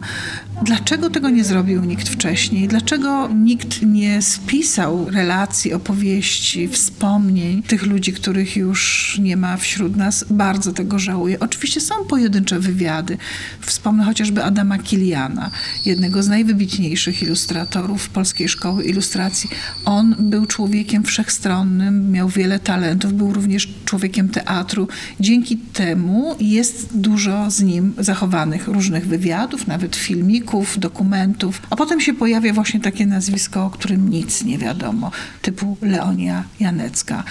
Dlaczego 0.63 1.09
tego 1.09 1.29
nie 1.29 1.43
zrobił 1.43 1.83
nikt 1.83 2.09
wcześniej? 2.09 2.67
Dlaczego 2.67 3.27
nikt 3.27 3.81
nie 3.81 4.21
spisał 4.21 5.09
relacji, 5.09 5.73
opowieści, 5.73 6.67
wspomnień 6.67 7.63
tych 7.63 7.85
ludzi, 7.85 8.13
których 8.13 8.57
już 8.57 9.17
nie 9.21 9.37
ma 9.37 9.57
wśród 9.57 9.95
nas? 9.95 10.25
Bardzo 10.29 10.73
tego 10.73 10.99
żałuję. 10.99 11.39
Oczywiście 11.39 11.81
są 11.81 11.95
pojedyncze 12.09 12.59
wywiady. 12.59 13.17
Wspomnę 13.61 14.03
chociażby 14.03 14.43
Adama 14.43 14.77
Kiliana, 14.77 15.51
jednego 15.85 16.23
z 16.23 16.29
najwybitniejszych 16.41 17.23
ilustratorów 17.23 18.09
polskiej 18.09 18.49
szkoły 18.49 18.83
ilustracji. 18.83 19.49
On 19.85 20.15
był 20.19 20.45
człowiekiem 20.45 21.03
wszechstronnym, 21.03 22.11
miał 22.11 22.29
wiele 22.29 22.59
talentów, 22.59 23.13
był 23.13 23.33
również 23.33 23.73
człowiekiem 23.85 24.29
teatru. 24.29 24.87
Dzięki 25.19 25.57
temu 25.57 26.35
jest 26.39 26.97
dużo 26.97 27.51
z 27.51 27.61
nim 27.61 27.93
zachowanych 27.97 28.67
różnych 28.67 29.07
wywiadów, 29.07 29.67
nawet 29.67 29.95
filmików, 29.95 30.79
dokumentów. 30.79 31.61
A 31.69 31.75
potem 31.75 32.01
się 32.01 32.13
pojawia 32.13 32.53
właśnie 32.53 32.79
takie 32.79 33.05
nazwisko, 33.05 33.65
o 33.65 33.69
którym 33.69 34.09
nic 34.09 34.43
nie 34.43 34.57
wiadomo, 34.57 35.11
typu 35.41 35.77
Leonia 35.81 36.43
Janecka 36.59 37.23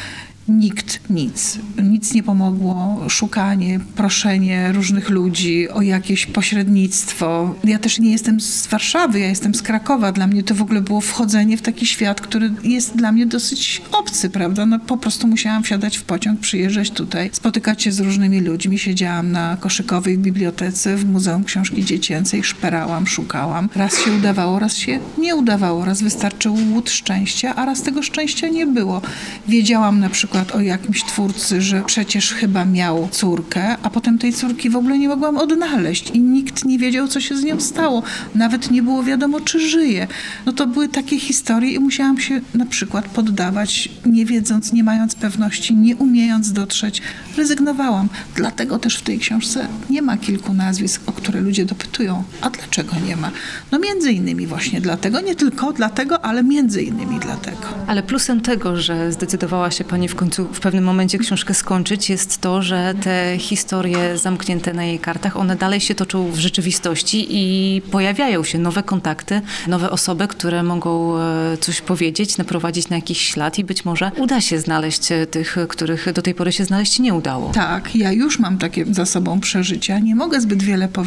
nikt 0.59 1.11
nic. 1.11 1.59
Nic 1.83 2.15
nie 2.15 2.23
pomogło. 2.23 3.01
Szukanie, 3.09 3.81
proszenie 3.97 4.73
różnych 4.73 5.11
ludzi 5.11 5.69
o 5.69 5.83
jakieś 5.83 6.27
pośrednictwo. 6.27 7.55
Ja 7.65 7.79
też 7.79 7.99
nie 7.99 8.11
jestem 8.11 8.41
z 8.41 8.67
Warszawy, 8.67 9.21
ja 9.21 9.29
jestem 9.29 9.55
z 9.55 9.63
Krakowa. 9.63 10.13
Dla 10.13 10.27
mnie 10.27 10.43
to 10.43 10.55
w 10.55 10.63
ogóle 10.63 10.81
było 10.81 11.01
wchodzenie 11.01 11.57
w 11.57 11.63
taki 11.63 11.87
świat, 11.87 12.21
który 12.21 12.51
jest 12.65 12.97
dla 12.97 13.13
mnie 13.13 13.27
dosyć 13.27 13.83
obcy, 13.93 14.31
prawda? 14.31 14.67
No 14.67 14.79
po 14.79 14.97
prostu 14.97 15.27
musiałam 15.27 15.63
wsiadać 15.63 15.97
w 15.97 16.03
pociąg, 16.03 16.41
przyjeżdżać 16.41 16.91
tutaj, 16.91 17.31
spotykać 17.33 17.83
się 17.83 17.93
z 17.93 18.01
różnymi 18.01 18.41
ludźmi. 18.41 18.79
Siedziałam 18.79 19.33
na 19.33 19.57
Koszykowej 19.61 20.19
bibliotece, 20.19 20.97
w 20.97 21.05
Muzeum 21.05 21.45
Książki 21.45 21.85
Dziecięcej, 21.85 22.45
szperałam, 22.45 23.07
szukałam. 23.07 23.69
Raz 23.77 23.99
się 24.05 24.13
udawało, 24.13 24.59
raz 24.59 24.77
się 24.77 24.99
nie 25.19 25.37
udawało. 25.37 25.85
Raz 25.85 26.03
wystarczył 26.03 26.57
łód 26.73 26.91
szczęścia, 26.91 27.55
a 27.57 27.65
raz 27.65 27.83
tego 27.83 28.03
szczęścia 28.03 28.49
nie 28.49 28.67
było. 28.67 29.03
Wiedziałam 29.49 30.01
na 30.01 30.11
przykład 30.11 30.40
przykład 30.45 30.61
o 30.61 30.65
jakimś 30.65 31.05
twórcy, 31.05 31.61
że 31.61 31.83
przecież 31.87 32.35
chyba 32.35 32.65
miał 32.65 33.09
córkę, 33.11 33.77
a 33.83 33.91
potem 33.91 34.19
tej 34.19 34.33
córki 34.33 34.71
w 34.71 34.77
ogóle 34.77 34.99
nie 34.99 35.09
mogłam 35.09 35.37
odnaleźć 35.37 36.11
i 36.11 36.21
nikt 36.21 36.65
nie 36.65 36.79
wiedział, 36.79 37.09
co 37.09 37.21
się 37.21 37.37
z 37.37 37.45
nią 37.45 37.61
stało. 37.61 38.03
Nawet 38.35 38.71
nie 38.71 38.83
było 38.83 39.03
wiadomo, 39.03 39.41
czy 39.41 39.69
żyje. 39.69 40.07
No 40.47 40.53
to 40.53 40.67
były 40.67 40.89
takie 40.89 41.19
historie 41.19 41.73
i 41.73 41.79
musiałam 41.79 42.21
się 42.21 42.41
na 42.55 42.67
przykład 42.67 43.09
poddawać, 43.09 43.89
nie 44.07 44.27
wiedząc, 44.27 44.73
nie 44.73 44.85
mając 44.85 45.15
pewności, 45.15 45.75
nie 45.75 45.97
umiejąc 45.97 46.53
dotrzeć. 46.53 47.03
Rezygnowałam. 47.37 48.09
Dlatego 48.37 48.79
też 48.79 48.97
w 48.97 49.03
tej 49.03 49.19
książce 49.19 49.67
nie 49.91 50.03
ma 50.03 50.17
kilku 50.17 50.55
nazwisk, 50.55 51.03
o 51.11 51.13
które 51.13 51.41
ludzie 51.41 51.65
dopytują. 51.65 52.25
A 52.41 52.51
dlaczego 52.51 52.93
nie 53.07 53.17
ma? 53.17 53.31
No 53.73 53.79
między 53.79 54.13
innymi 54.13 54.47
właśnie 54.47 54.81
dlatego, 54.81 55.21
nie 55.21 55.35
tylko 55.35 55.73
dlatego, 55.73 56.25
ale 56.25 56.43
między 56.45 56.83
innymi 56.83 57.21
dlatego. 57.21 57.67
Ale 57.87 58.03
plusem 58.03 58.41
tego, 58.41 58.77
że 58.77 59.13
zdecydowała 59.13 59.71
się 59.71 59.85
Pani 59.85 60.09
w 60.09 60.15
końcu 60.15 60.45
w 60.53 60.61
pewnym 60.61 60.85
momencie 60.85 61.19
książkę 61.19 61.55
skończyć, 61.55 62.11
jest 62.11 62.41
to, 62.41 62.63
że 62.63 62.95
te 63.03 63.37
historie 63.39 64.19
zamknięte 64.19 64.73
na 64.73 64.85
jej 64.85 64.99
kartach, 64.99 65.37
one 65.37 65.57
dalej 65.57 65.81
się 65.81 65.95
toczą 65.95 66.31
w 66.31 66.39
rzeczywistości 66.39 67.27
i 67.31 67.83
pojawiają 67.83 68.45
się 68.45 68.59
nowe 68.59 68.83
kontakty, 68.83 69.41
nowe 69.69 69.91
osoby, 69.91 70.29
które 70.29 70.63
mogą 70.63 71.19
e, 71.19 71.57
coś 71.61 71.81
powiedzieć, 71.81 72.39
naprowadzić 72.39 72.89
na 72.89 72.97
jakiś 72.97 73.21
ślad 73.21 73.59
i 73.59 73.65
być 73.65 73.85
może 73.85 74.11
uda 74.17 74.41
się 74.41 74.59
znaleźć 74.59 75.13
e, 75.13 75.27
tych, 75.27 75.57
których 75.69 76.13
do 76.13 76.23
tej 76.23 76.35
pory 76.35 76.53
się 76.53 76.65
znaleźć 76.65 76.99
nie 76.99 77.15
udało. 77.15 77.51
Tak, 77.53 77.97
ja 77.97 78.13
już 78.13 78.39
mam 78.39 78.59
takie 78.59 78.85
za 78.95 79.07
sobą 79.07 79.41
przeżycia. 79.41 79.99
Nie 79.99 80.15
mogę 80.15 80.41
zbyt 80.41 80.63
wiele 80.63 80.89
powiedzieć, 80.89 81.00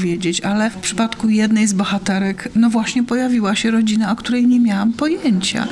ale 0.43 0.69
w 0.69 0.75
przypadku 0.75 1.29
jednej 1.29 1.67
z 1.67 1.73
bohaterek, 1.73 2.49
no 2.55 2.69
właśnie 2.69 3.03
pojawiła 3.03 3.55
się 3.55 3.71
rodzina, 3.71 4.11
o 4.11 4.15
której 4.15 4.47
nie 4.47 4.59
miałam 4.59 4.93
pojęcia. 4.93 5.67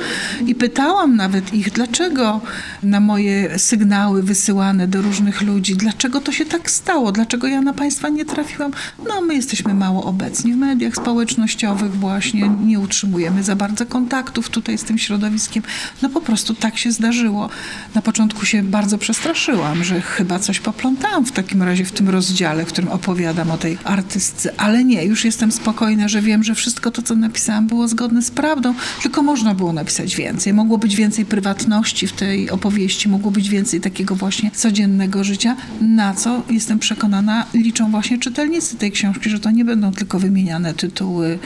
I 0.46 0.54
pytałam 0.54 1.16
nawet 1.16 1.54
ich, 1.54 1.70
dlaczego 1.70 2.40
na 2.82 3.00
moje 3.00 3.58
sygnały 3.58 4.22
wysyłane 4.22 4.88
do 4.88 5.02
różnych 5.02 5.42
ludzi. 5.42 5.76
Dlaczego 5.76 6.20
to 6.20 6.32
się 6.32 6.44
tak 6.44 6.70
stało? 6.70 7.12
Dlaczego 7.12 7.46
ja 7.46 7.60
na 7.60 7.72
Państwa 7.72 8.08
nie 8.08 8.24
trafiłam? 8.24 8.72
No, 9.08 9.20
my 9.20 9.34
jesteśmy 9.34 9.74
mało 9.74 10.04
obecni 10.04 10.52
w 10.52 10.56
mediach 10.56 10.96
społecznościowych 10.96 11.94
właśnie, 11.96 12.48
nie 12.48 12.80
utrzymujemy 12.80 13.42
za 13.42 13.56
bardzo 13.56 13.86
kontaktów 13.86 14.50
tutaj 14.50 14.78
z 14.78 14.84
tym 14.84 14.98
środowiskiem. 14.98 15.62
No 16.02 16.08
po 16.08 16.20
prostu 16.20 16.54
tak 16.54 16.78
się 16.78 16.92
zdarzyło. 16.92 17.48
Na 17.94 18.02
początku 18.02 18.46
się 18.46 18.62
bardzo 18.62 18.98
przestraszyłam, 18.98 19.84
że 19.84 20.00
chyba 20.00 20.38
coś 20.38 20.60
poplątałam 20.60 21.26
w 21.26 21.32
takim 21.32 21.62
razie 21.62 21.84
w 21.84 21.92
tym 21.92 22.08
rozdziale, 22.08 22.64
w 22.64 22.68
którym 22.68 22.90
opowiadam 22.90 23.50
o 23.50 23.58
tej 23.58 23.78
artystce, 23.84 24.11
ale 24.56 24.84
nie, 24.84 25.04
już 25.04 25.24
jestem 25.24 25.52
spokojna, 25.52 26.08
że 26.08 26.22
wiem, 26.22 26.42
że 26.42 26.54
wszystko 26.54 26.90
to, 26.90 27.02
co 27.02 27.16
napisałam, 27.16 27.66
było 27.66 27.88
zgodne 27.88 28.22
z 28.22 28.30
prawdą, 28.30 28.74
tylko 29.02 29.22
można 29.22 29.54
było 29.54 29.72
napisać 29.72 30.16
więcej. 30.16 30.52
Mogło 30.52 30.78
być 30.78 30.96
więcej 30.96 31.24
prywatności 31.24 32.06
w 32.06 32.12
tej 32.12 32.50
opowieści, 32.50 33.08
mogło 33.08 33.30
być 33.30 33.48
więcej 33.48 33.80
takiego 33.80 34.14
właśnie 34.14 34.50
codziennego 34.50 35.24
życia, 35.24 35.56
na 35.80 36.14
co 36.14 36.42
jestem 36.50 36.78
przekonana 36.78 37.46
liczą 37.54 37.90
właśnie 37.90 38.18
czytelnicy 38.18 38.76
tej 38.76 38.92
książki, 38.92 39.30
że 39.30 39.40
to 39.40 39.50
nie 39.50 39.64
będą 39.64 39.92
tylko 39.92 40.18
wymieniane 40.18 40.74
tytuły, 40.74 41.38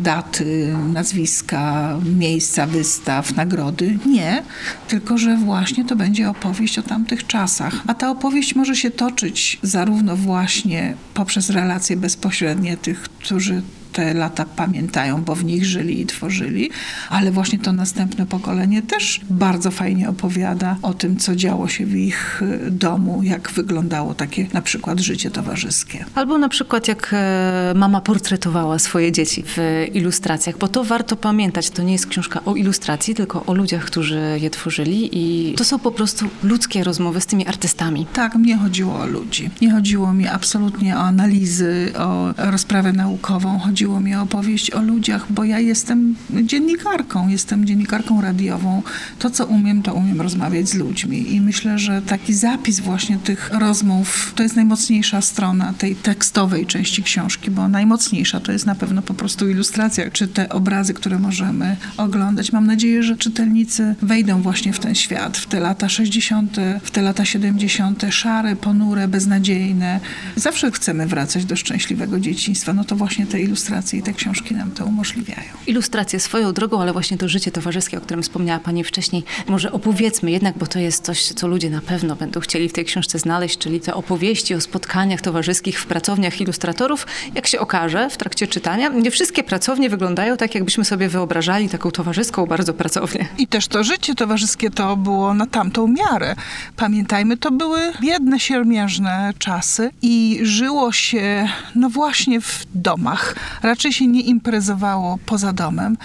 daty, 0.00 0.76
nazwiska, 0.92 1.96
miejsca 2.16 2.66
wystaw, 2.66 3.36
nagrody. 3.36 3.98
Nie, 4.06 4.42
tylko 4.88 5.18
że 5.18 5.36
właśnie 5.36 5.84
to 5.84 5.96
będzie 5.96 6.30
opowieść 6.30 6.78
o 6.78 6.82
tamtych 6.82 7.26
czasach. 7.26 7.74
A 7.86 7.94
ta 7.94 8.10
opowieść 8.10 8.54
może 8.54 8.76
się 8.76 8.90
toczyć 8.90 9.58
zarówno 9.62 10.16
właśnie 10.16 10.94
poprzez 11.14 11.50
relacje 11.50 11.96
bezpośrednie 12.06 12.76
tych, 12.76 13.02
którzy 13.02 13.62
te 13.96 14.14
lata 14.14 14.44
pamiętają, 14.44 15.22
bo 15.24 15.34
w 15.34 15.44
nich 15.44 15.64
żyli 15.64 16.00
i 16.00 16.06
tworzyli, 16.06 16.70
ale 17.10 17.30
właśnie 17.30 17.58
to 17.58 17.72
następne 17.72 18.26
pokolenie 18.26 18.82
też 18.82 19.20
bardzo 19.30 19.70
fajnie 19.70 20.08
opowiada 20.08 20.76
o 20.82 20.94
tym, 20.94 21.16
co 21.16 21.36
działo 21.36 21.68
się 21.68 21.86
w 21.86 21.96
ich 21.96 22.42
y, 22.42 22.70
domu, 22.70 23.22
jak 23.22 23.50
wyglądało 23.50 24.14
takie 24.14 24.46
na 24.52 24.62
przykład 24.62 25.00
życie 25.00 25.30
towarzyskie. 25.30 26.04
Albo 26.14 26.38
na 26.38 26.48
przykład 26.48 26.88
jak 26.88 27.10
e, 27.12 27.72
mama 27.76 28.00
portretowała 28.00 28.78
swoje 28.78 29.12
dzieci 29.12 29.44
w 29.46 29.86
ilustracjach, 29.94 30.58
bo 30.58 30.68
to 30.68 30.84
warto 30.84 31.16
pamiętać. 31.16 31.70
To 31.70 31.82
nie 31.82 31.92
jest 31.92 32.06
książka 32.06 32.40
o 32.44 32.56
ilustracji, 32.56 33.14
tylko 33.14 33.46
o 33.46 33.54
ludziach, 33.54 33.84
którzy 33.84 34.20
je 34.40 34.50
tworzyli 34.50 35.08
i 35.12 35.54
to 35.54 35.64
są 35.64 35.78
po 35.78 35.90
prostu 35.90 36.28
ludzkie 36.42 36.84
rozmowy 36.84 37.20
z 37.20 37.26
tymi 37.26 37.46
artystami. 37.46 38.06
Tak, 38.12 38.34
mnie 38.34 38.56
chodziło 38.56 38.98
o 38.98 39.06
ludzi. 39.06 39.50
Nie 39.60 39.70
chodziło 39.70 40.12
mi 40.12 40.26
absolutnie 40.26 40.96
o 40.96 41.00
analizy, 41.00 41.92
o 41.98 42.34
rozprawę 42.36 42.92
naukową. 42.92 43.58
Chodziło 43.58 43.85
chodziło 43.86 44.00
mi 44.00 44.14
o 44.14 44.22
opowieść 44.22 44.70
o 44.70 44.82
ludziach, 44.82 45.32
bo 45.32 45.44
ja 45.44 45.60
jestem 45.60 46.14
dziennikarką, 46.42 47.28
jestem 47.28 47.64
dziennikarką 47.64 48.20
radiową. 48.20 48.82
To, 49.18 49.30
co 49.30 49.46
umiem, 49.46 49.82
to 49.82 49.94
umiem 49.94 50.20
rozmawiać 50.20 50.68
z 50.68 50.74
ludźmi. 50.74 51.34
I 51.34 51.40
myślę, 51.40 51.78
że 51.78 52.02
taki 52.02 52.34
zapis 52.34 52.80
właśnie 52.80 53.18
tych 53.18 53.50
rozmów 53.52 54.32
to 54.34 54.42
jest 54.42 54.56
najmocniejsza 54.56 55.20
strona 55.20 55.74
tej 55.78 55.96
tekstowej 55.96 56.66
części 56.66 57.02
książki, 57.02 57.50
bo 57.50 57.68
najmocniejsza 57.68 58.40
to 58.40 58.52
jest 58.52 58.66
na 58.66 58.74
pewno 58.74 59.02
po 59.02 59.14
prostu 59.14 59.48
ilustracja, 59.48 60.10
czy 60.10 60.28
te 60.28 60.48
obrazy, 60.48 60.94
które 60.94 61.18
możemy 61.18 61.76
oglądać. 61.96 62.52
Mam 62.52 62.66
nadzieję, 62.66 63.02
że 63.02 63.16
czytelnicy 63.16 63.94
wejdą 64.02 64.42
właśnie 64.42 64.72
w 64.72 64.78
ten 64.78 64.94
świat, 64.94 65.38
w 65.38 65.46
te 65.46 65.60
lata 65.60 65.88
60., 65.88 66.56
w 66.82 66.90
te 66.90 67.02
lata 67.02 67.24
70., 67.24 68.02
szare, 68.10 68.56
ponure, 68.56 69.08
beznadziejne. 69.08 70.00
Zawsze 70.36 70.70
chcemy 70.70 71.06
wracać 71.06 71.44
do 71.44 71.56
szczęśliwego 71.56 72.20
dzieciństwa. 72.20 72.72
No 72.72 72.84
to 72.84 72.96
właśnie 72.96 73.26
te 73.26 73.40
ilustracje 73.40 73.75
ilustracje 73.76 73.98
i 73.98 74.02
te 74.02 74.12
książki 74.12 74.54
nam 74.54 74.70
to 74.70 74.84
umożliwiają. 74.84 75.48
Ilustracje 75.66 76.20
swoją 76.20 76.52
drogą, 76.52 76.80
ale 76.80 76.92
właśnie 76.92 77.18
to 77.18 77.28
życie 77.28 77.50
towarzyskie, 77.50 77.98
o 77.98 78.00
którym 78.00 78.22
wspomniała 78.22 78.60
Pani 78.60 78.84
wcześniej, 78.84 79.24
może 79.48 79.72
opowiedzmy 79.72 80.30
jednak, 80.30 80.58
bo 80.58 80.66
to 80.66 80.78
jest 80.78 81.04
coś, 81.04 81.22
co 81.22 81.48
ludzie 81.48 81.70
na 81.70 81.80
pewno 81.80 82.16
będą 82.16 82.40
chcieli 82.40 82.68
w 82.68 82.72
tej 82.72 82.84
książce 82.84 83.18
znaleźć, 83.18 83.58
czyli 83.58 83.80
te 83.80 83.94
opowieści 83.94 84.54
o 84.54 84.60
spotkaniach 84.60 85.20
towarzyskich 85.20 85.80
w 85.80 85.86
pracowniach 85.86 86.40
ilustratorów. 86.40 87.06
Jak 87.34 87.46
się 87.46 87.60
okaże 87.60 88.10
w 88.10 88.16
trakcie 88.16 88.46
czytania, 88.46 88.88
nie 88.88 89.10
wszystkie 89.10 89.42
pracownie 89.44 89.90
wyglądają 89.90 90.36
tak, 90.36 90.54
jakbyśmy 90.54 90.84
sobie 90.84 91.08
wyobrażali 91.08 91.68
taką 91.68 91.90
towarzyską 91.90 92.46
bardzo 92.46 92.74
pracownię. 92.74 93.28
I 93.38 93.46
też 93.46 93.68
to 93.68 93.84
życie 93.84 94.14
towarzyskie 94.14 94.70
to 94.70 94.96
było 94.96 95.34
na 95.34 95.46
tamtą 95.46 95.88
miarę. 95.88 96.34
Pamiętajmy, 96.76 97.36
to 97.36 97.50
były 97.50 97.80
biedne, 98.00 98.40
siermiężne 98.40 99.32
czasy 99.38 99.90
i 100.02 100.38
żyło 100.42 100.92
się, 100.92 101.48
no 101.74 101.90
właśnie 101.90 102.40
w 102.40 102.66
domach. 102.74 103.34
Raczej 103.66 103.92
się 103.92 104.06
nie 104.06 104.20
imprezowało 104.20 105.18
poza 105.26 105.52
domem. 105.52 105.96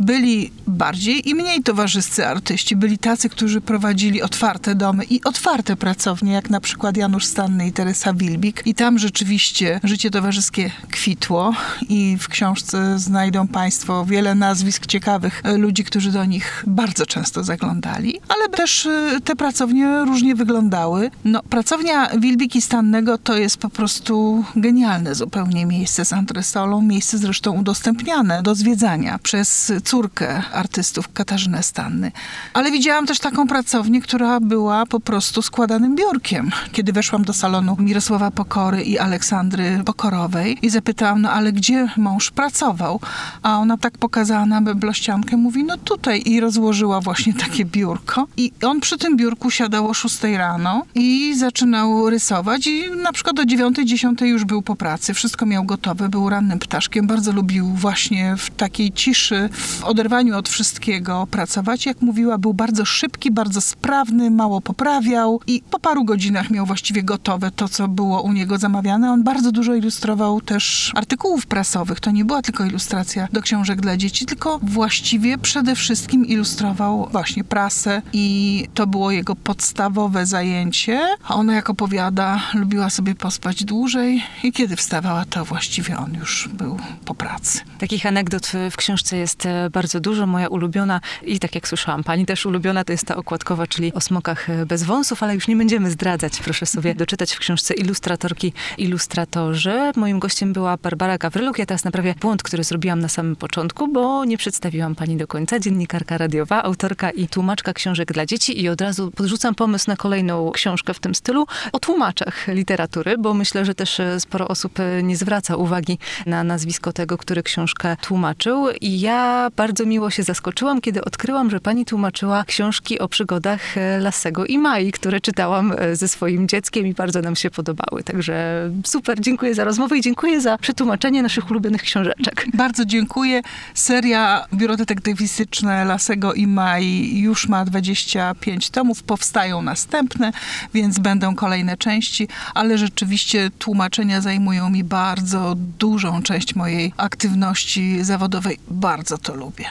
Byli 0.00 0.50
bardziej 0.66 1.28
i 1.28 1.34
mniej 1.34 1.62
towarzyscy 1.62 2.26
artyści. 2.26 2.76
Byli 2.76 2.98
tacy, 2.98 3.28
którzy 3.28 3.60
prowadzili 3.60 4.22
otwarte 4.22 4.74
domy 4.74 5.04
i 5.04 5.24
otwarte 5.24 5.76
pracownie, 5.76 6.32
jak 6.32 6.50
na 6.50 6.60
przykład 6.60 6.96
Janusz 6.96 7.24
Stanny 7.24 7.66
i 7.66 7.72
Teresa 7.72 8.12
Wilbik. 8.14 8.62
I 8.66 8.74
tam 8.74 8.98
rzeczywiście 8.98 9.80
życie 9.84 10.10
towarzyskie 10.10 10.70
kwitło 10.90 11.54
i 11.88 12.16
w 12.20 12.28
książce 12.28 12.98
znajdą 12.98 13.48
Państwo 13.48 14.04
wiele 14.04 14.34
nazwisk 14.34 14.86
ciekawych 14.86 15.42
ludzi, 15.58 15.84
którzy 15.84 16.12
do 16.12 16.24
nich 16.24 16.64
bardzo 16.66 17.06
często 17.06 17.44
zaglądali, 17.44 18.20
ale 18.28 18.48
też 18.48 18.86
y, 18.86 19.20
te 19.24 19.36
pracownie 19.36 20.04
różnie 20.04 20.34
wyglądały. 20.34 21.10
No, 21.24 21.42
pracownia 21.42 22.08
Wilbik 22.18 22.56
i 22.56 22.60
Stannego 22.60 23.18
to 23.18 23.36
jest 23.36 23.56
po 23.56 23.68
prostu 23.68 24.44
genialne 24.56 25.14
zupełnie 25.14 25.66
miejsce 25.66 26.04
z 26.04 26.12
antresolą, 26.12 26.82
miejsce 26.96 27.18
zresztą 27.18 27.52
udostępniane 27.52 28.42
do 28.42 28.54
zwiedzania 28.54 29.18
przez 29.22 29.72
córkę 29.84 30.42
artystów 30.52 31.12
Katarzynę 31.12 31.62
Stanny. 31.62 32.12
Ale 32.54 32.70
widziałam 32.70 33.06
też 33.06 33.18
taką 33.18 33.46
pracownię, 33.46 34.00
która 34.00 34.40
była 34.40 34.86
po 34.86 35.00
prostu 35.00 35.42
składanym 35.42 35.96
biurkiem. 35.96 36.50
Kiedy 36.72 36.92
weszłam 36.92 37.24
do 37.24 37.32
salonu 37.32 37.76
Mirosława 37.78 38.30
Pokory 38.30 38.82
i 38.82 38.98
Aleksandry 38.98 39.82
Pokorowej 39.84 40.58
i 40.62 40.70
zapytałam, 40.70 41.22
no 41.22 41.30
ale 41.30 41.52
gdzie 41.52 41.88
mąż 41.96 42.30
pracował? 42.30 43.00
A 43.42 43.58
ona 43.58 43.76
tak 43.76 43.98
pokazała 43.98 44.46
na 44.46 44.60
meblościankę, 44.60 45.36
mówi, 45.36 45.64
no 45.64 45.76
tutaj 45.76 46.22
i 46.26 46.40
rozłożyła 46.40 47.00
właśnie 47.00 47.34
takie 47.34 47.64
biurko. 47.64 48.26
I 48.36 48.52
on 48.62 48.80
przy 48.80 48.98
tym 48.98 49.16
biurku 49.16 49.50
siadał 49.50 49.88
o 49.88 49.94
6 49.94 50.22
rano 50.36 50.82
i 50.94 51.34
zaczynał 51.38 52.10
rysować 52.10 52.66
i 52.66 52.90
na 53.02 53.12
przykład 53.12 53.38
o 53.38 53.44
9, 53.44 53.76
10 53.84 54.20
już 54.20 54.44
był 54.44 54.62
po 54.62 54.76
pracy. 54.76 55.14
Wszystko 55.14 55.46
miał 55.46 55.64
gotowe, 55.64 56.08
był 56.08 56.28
rannym 56.28 56.58
ptaszkiem. 56.58 56.85
Bardzo 57.02 57.32
lubił 57.32 57.66
właśnie 57.66 58.36
w 58.36 58.50
takiej 58.50 58.92
ciszy, 58.92 59.48
w 59.52 59.84
oderwaniu 59.84 60.36
od 60.36 60.48
wszystkiego 60.48 61.26
pracować. 61.30 61.86
Jak 61.86 62.00
mówiła, 62.02 62.38
był 62.38 62.54
bardzo 62.54 62.84
szybki, 62.84 63.30
bardzo 63.30 63.60
sprawny, 63.60 64.30
mało 64.30 64.60
poprawiał 64.60 65.40
i 65.46 65.62
po 65.70 65.78
paru 65.78 66.04
godzinach 66.04 66.50
miał 66.50 66.66
właściwie 66.66 67.02
gotowe 67.02 67.50
to, 67.50 67.68
co 67.68 67.88
było 67.88 68.22
u 68.22 68.32
niego 68.32 68.58
zamawiane. 68.58 69.12
On 69.12 69.24
bardzo 69.24 69.52
dużo 69.52 69.74
ilustrował 69.74 70.40
też 70.40 70.92
artykułów 70.94 71.46
prasowych. 71.46 72.00
To 72.00 72.10
nie 72.10 72.24
była 72.24 72.42
tylko 72.42 72.64
ilustracja 72.64 73.28
do 73.32 73.42
książek 73.42 73.80
dla 73.80 73.96
dzieci, 73.96 74.26
tylko 74.26 74.58
właściwie 74.62 75.38
przede 75.38 75.74
wszystkim 75.74 76.26
ilustrował 76.26 77.08
właśnie 77.12 77.44
prasę 77.44 78.02
i 78.12 78.68
to 78.74 78.86
było 78.86 79.10
jego 79.10 79.36
podstawowe 79.36 80.26
zajęcie. 80.26 81.00
A 81.28 81.34
ona, 81.34 81.54
jak 81.54 81.70
opowiada, 81.70 82.40
lubiła 82.54 82.90
sobie 82.90 83.14
pospać 83.14 83.64
dłużej 83.64 84.22
i 84.42 84.52
kiedy 84.52 84.76
wstawała, 84.76 85.24
to 85.24 85.44
właściwie 85.44 85.98
on 85.98 86.14
już 86.14 86.48
był 86.48 86.75
po 87.04 87.14
pracy. 87.14 87.60
Takich 87.78 88.06
anegdot 88.06 88.52
w 88.70 88.76
książce 88.76 89.16
jest 89.16 89.46
e, 89.46 89.70
bardzo 89.70 90.00
dużo. 90.00 90.26
Moja 90.26 90.48
ulubiona 90.48 91.00
i 91.22 91.38
tak 91.38 91.54
jak 91.54 91.68
słyszałam, 91.68 92.04
pani 92.04 92.26
też 92.26 92.46
ulubiona 92.46 92.84
to 92.84 92.92
jest 92.92 93.06
ta 93.06 93.16
okładkowa, 93.16 93.66
czyli 93.66 93.92
o 93.94 94.00
smokach 94.00 94.50
e, 94.50 94.66
bez 94.66 94.82
wąsów, 94.82 95.22
ale 95.22 95.34
już 95.34 95.48
nie 95.48 95.56
będziemy 95.56 95.90
zdradzać. 95.90 96.38
Proszę 96.38 96.66
sobie 96.66 96.94
doczytać 97.04 97.32
w 97.32 97.38
książce 97.38 97.74
ilustratorki, 97.74 98.52
ilustratorzy. 98.78 99.92
Moim 99.96 100.18
gościem 100.18 100.52
była 100.52 100.76
Barbara 100.76 101.18
Gawryluk. 101.18 101.58
Ja 101.58 101.66
teraz 101.66 101.84
naprawię 101.84 102.14
błąd, 102.20 102.42
który 102.42 102.64
zrobiłam 102.64 103.00
na 103.00 103.08
samym 103.08 103.36
początku, 103.36 103.88
bo 103.88 104.24
nie 104.24 104.38
przedstawiłam 104.38 104.94
pani 104.94 105.16
do 105.16 105.26
końca. 105.26 105.58
Dziennikarka 105.58 106.18
radiowa, 106.18 106.62
autorka 106.62 107.10
i 107.10 107.28
tłumaczka 107.28 107.72
książek 107.72 108.12
dla 108.12 108.26
dzieci 108.26 108.62
i 108.62 108.68
od 108.68 108.80
razu 108.80 109.10
podrzucam 109.10 109.54
pomysł 109.54 109.84
na 109.88 109.96
kolejną 109.96 110.50
książkę 110.50 110.94
w 110.94 111.00
tym 111.00 111.14
stylu 111.14 111.46
o 111.72 111.78
tłumaczach 111.78 112.48
literatury, 112.48 113.18
bo 113.18 113.34
myślę, 113.34 113.64
że 113.64 113.74
też 113.74 114.00
e, 114.00 114.20
sporo 114.20 114.48
osób 114.48 114.78
nie 115.02 115.16
zwraca 115.16 115.56
uwagi 115.56 115.98
na 116.26 116.44
nazwisko 116.44 116.65
tego, 116.92 117.18
który 117.18 117.42
książkę 117.42 117.96
tłumaczył. 118.00 118.68
I 118.80 119.00
ja 119.00 119.48
bardzo 119.56 119.86
miło 119.86 120.10
się 120.10 120.22
zaskoczyłam, 120.22 120.80
kiedy 120.80 121.04
odkryłam, 121.04 121.50
że 121.50 121.60
pani 121.60 121.84
tłumaczyła 121.84 122.44
książki 122.44 122.98
o 122.98 123.08
przygodach 123.08 123.78
e, 123.78 123.98
Lasego 123.98 124.46
i 124.46 124.58
Mai, 124.58 124.92
które 124.92 125.20
czytałam 125.20 125.74
ze 125.92 126.08
swoim 126.08 126.48
dzieckiem 126.48 126.86
i 126.86 126.94
bardzo 126.94 127.22
nam 127.22 127.36
się 127.36 127.50
podobały. 127.50 128.02
Także 128.02 128.70
super, 128.84 129.20
dziękuję 129.20 129.54
za 129.54 129.64
rozmowę 129.64 129.98
i 129.98 130.00
dziękuję 130.00 130.40
za 130.40 130.58
przetłumaczenie 130.58 131.22
naszych 131.22 131.50
ulubionych 131.50 131.82
książeczek. 131.82 132.46
Bardzo 132.54 132.84
dziękuję. 132.84 133.42
Seria 133.74 134.46
Biuro 134.54 134.76
Detektywistyczne 134.76 135.84
Lasego 135.84 136.34
i 136.34 136.46
Mai 136.46 137.20
już 137.20 137.48
ma 137.48 137.64
25 137.64 138.70
tomów. 138.70 139.02
Powstają 139.02 139.62
następne, 139.62 140.32
więc 140.74 140.98
będą 140.98 141.34
kolejne 141.34 141.76
części, 141.76 142.28
ale 142.54 142.78
rzeczywiście 142.78 143.50
tłumaczenia 143.58 144.20
zajmują 144.20 144.70
mi 144.70 144.84
bardzo 144.84 145.54
dużą 145.78 146.22
część 146.22 146.54
mojej 146.56 146.92
aktywności 146.96 148.04
zawodowej. 148.04 148.58
Bardzo 148.70 149.18
to 149.18 149.34
lubię. 149.34 149.64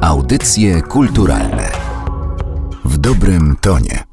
Audycje 0.00 0.82
kulturalne 0.82 1.70
w 2.84 2.98
dobrym 2.98 3.56
tonie. 3.60 4.05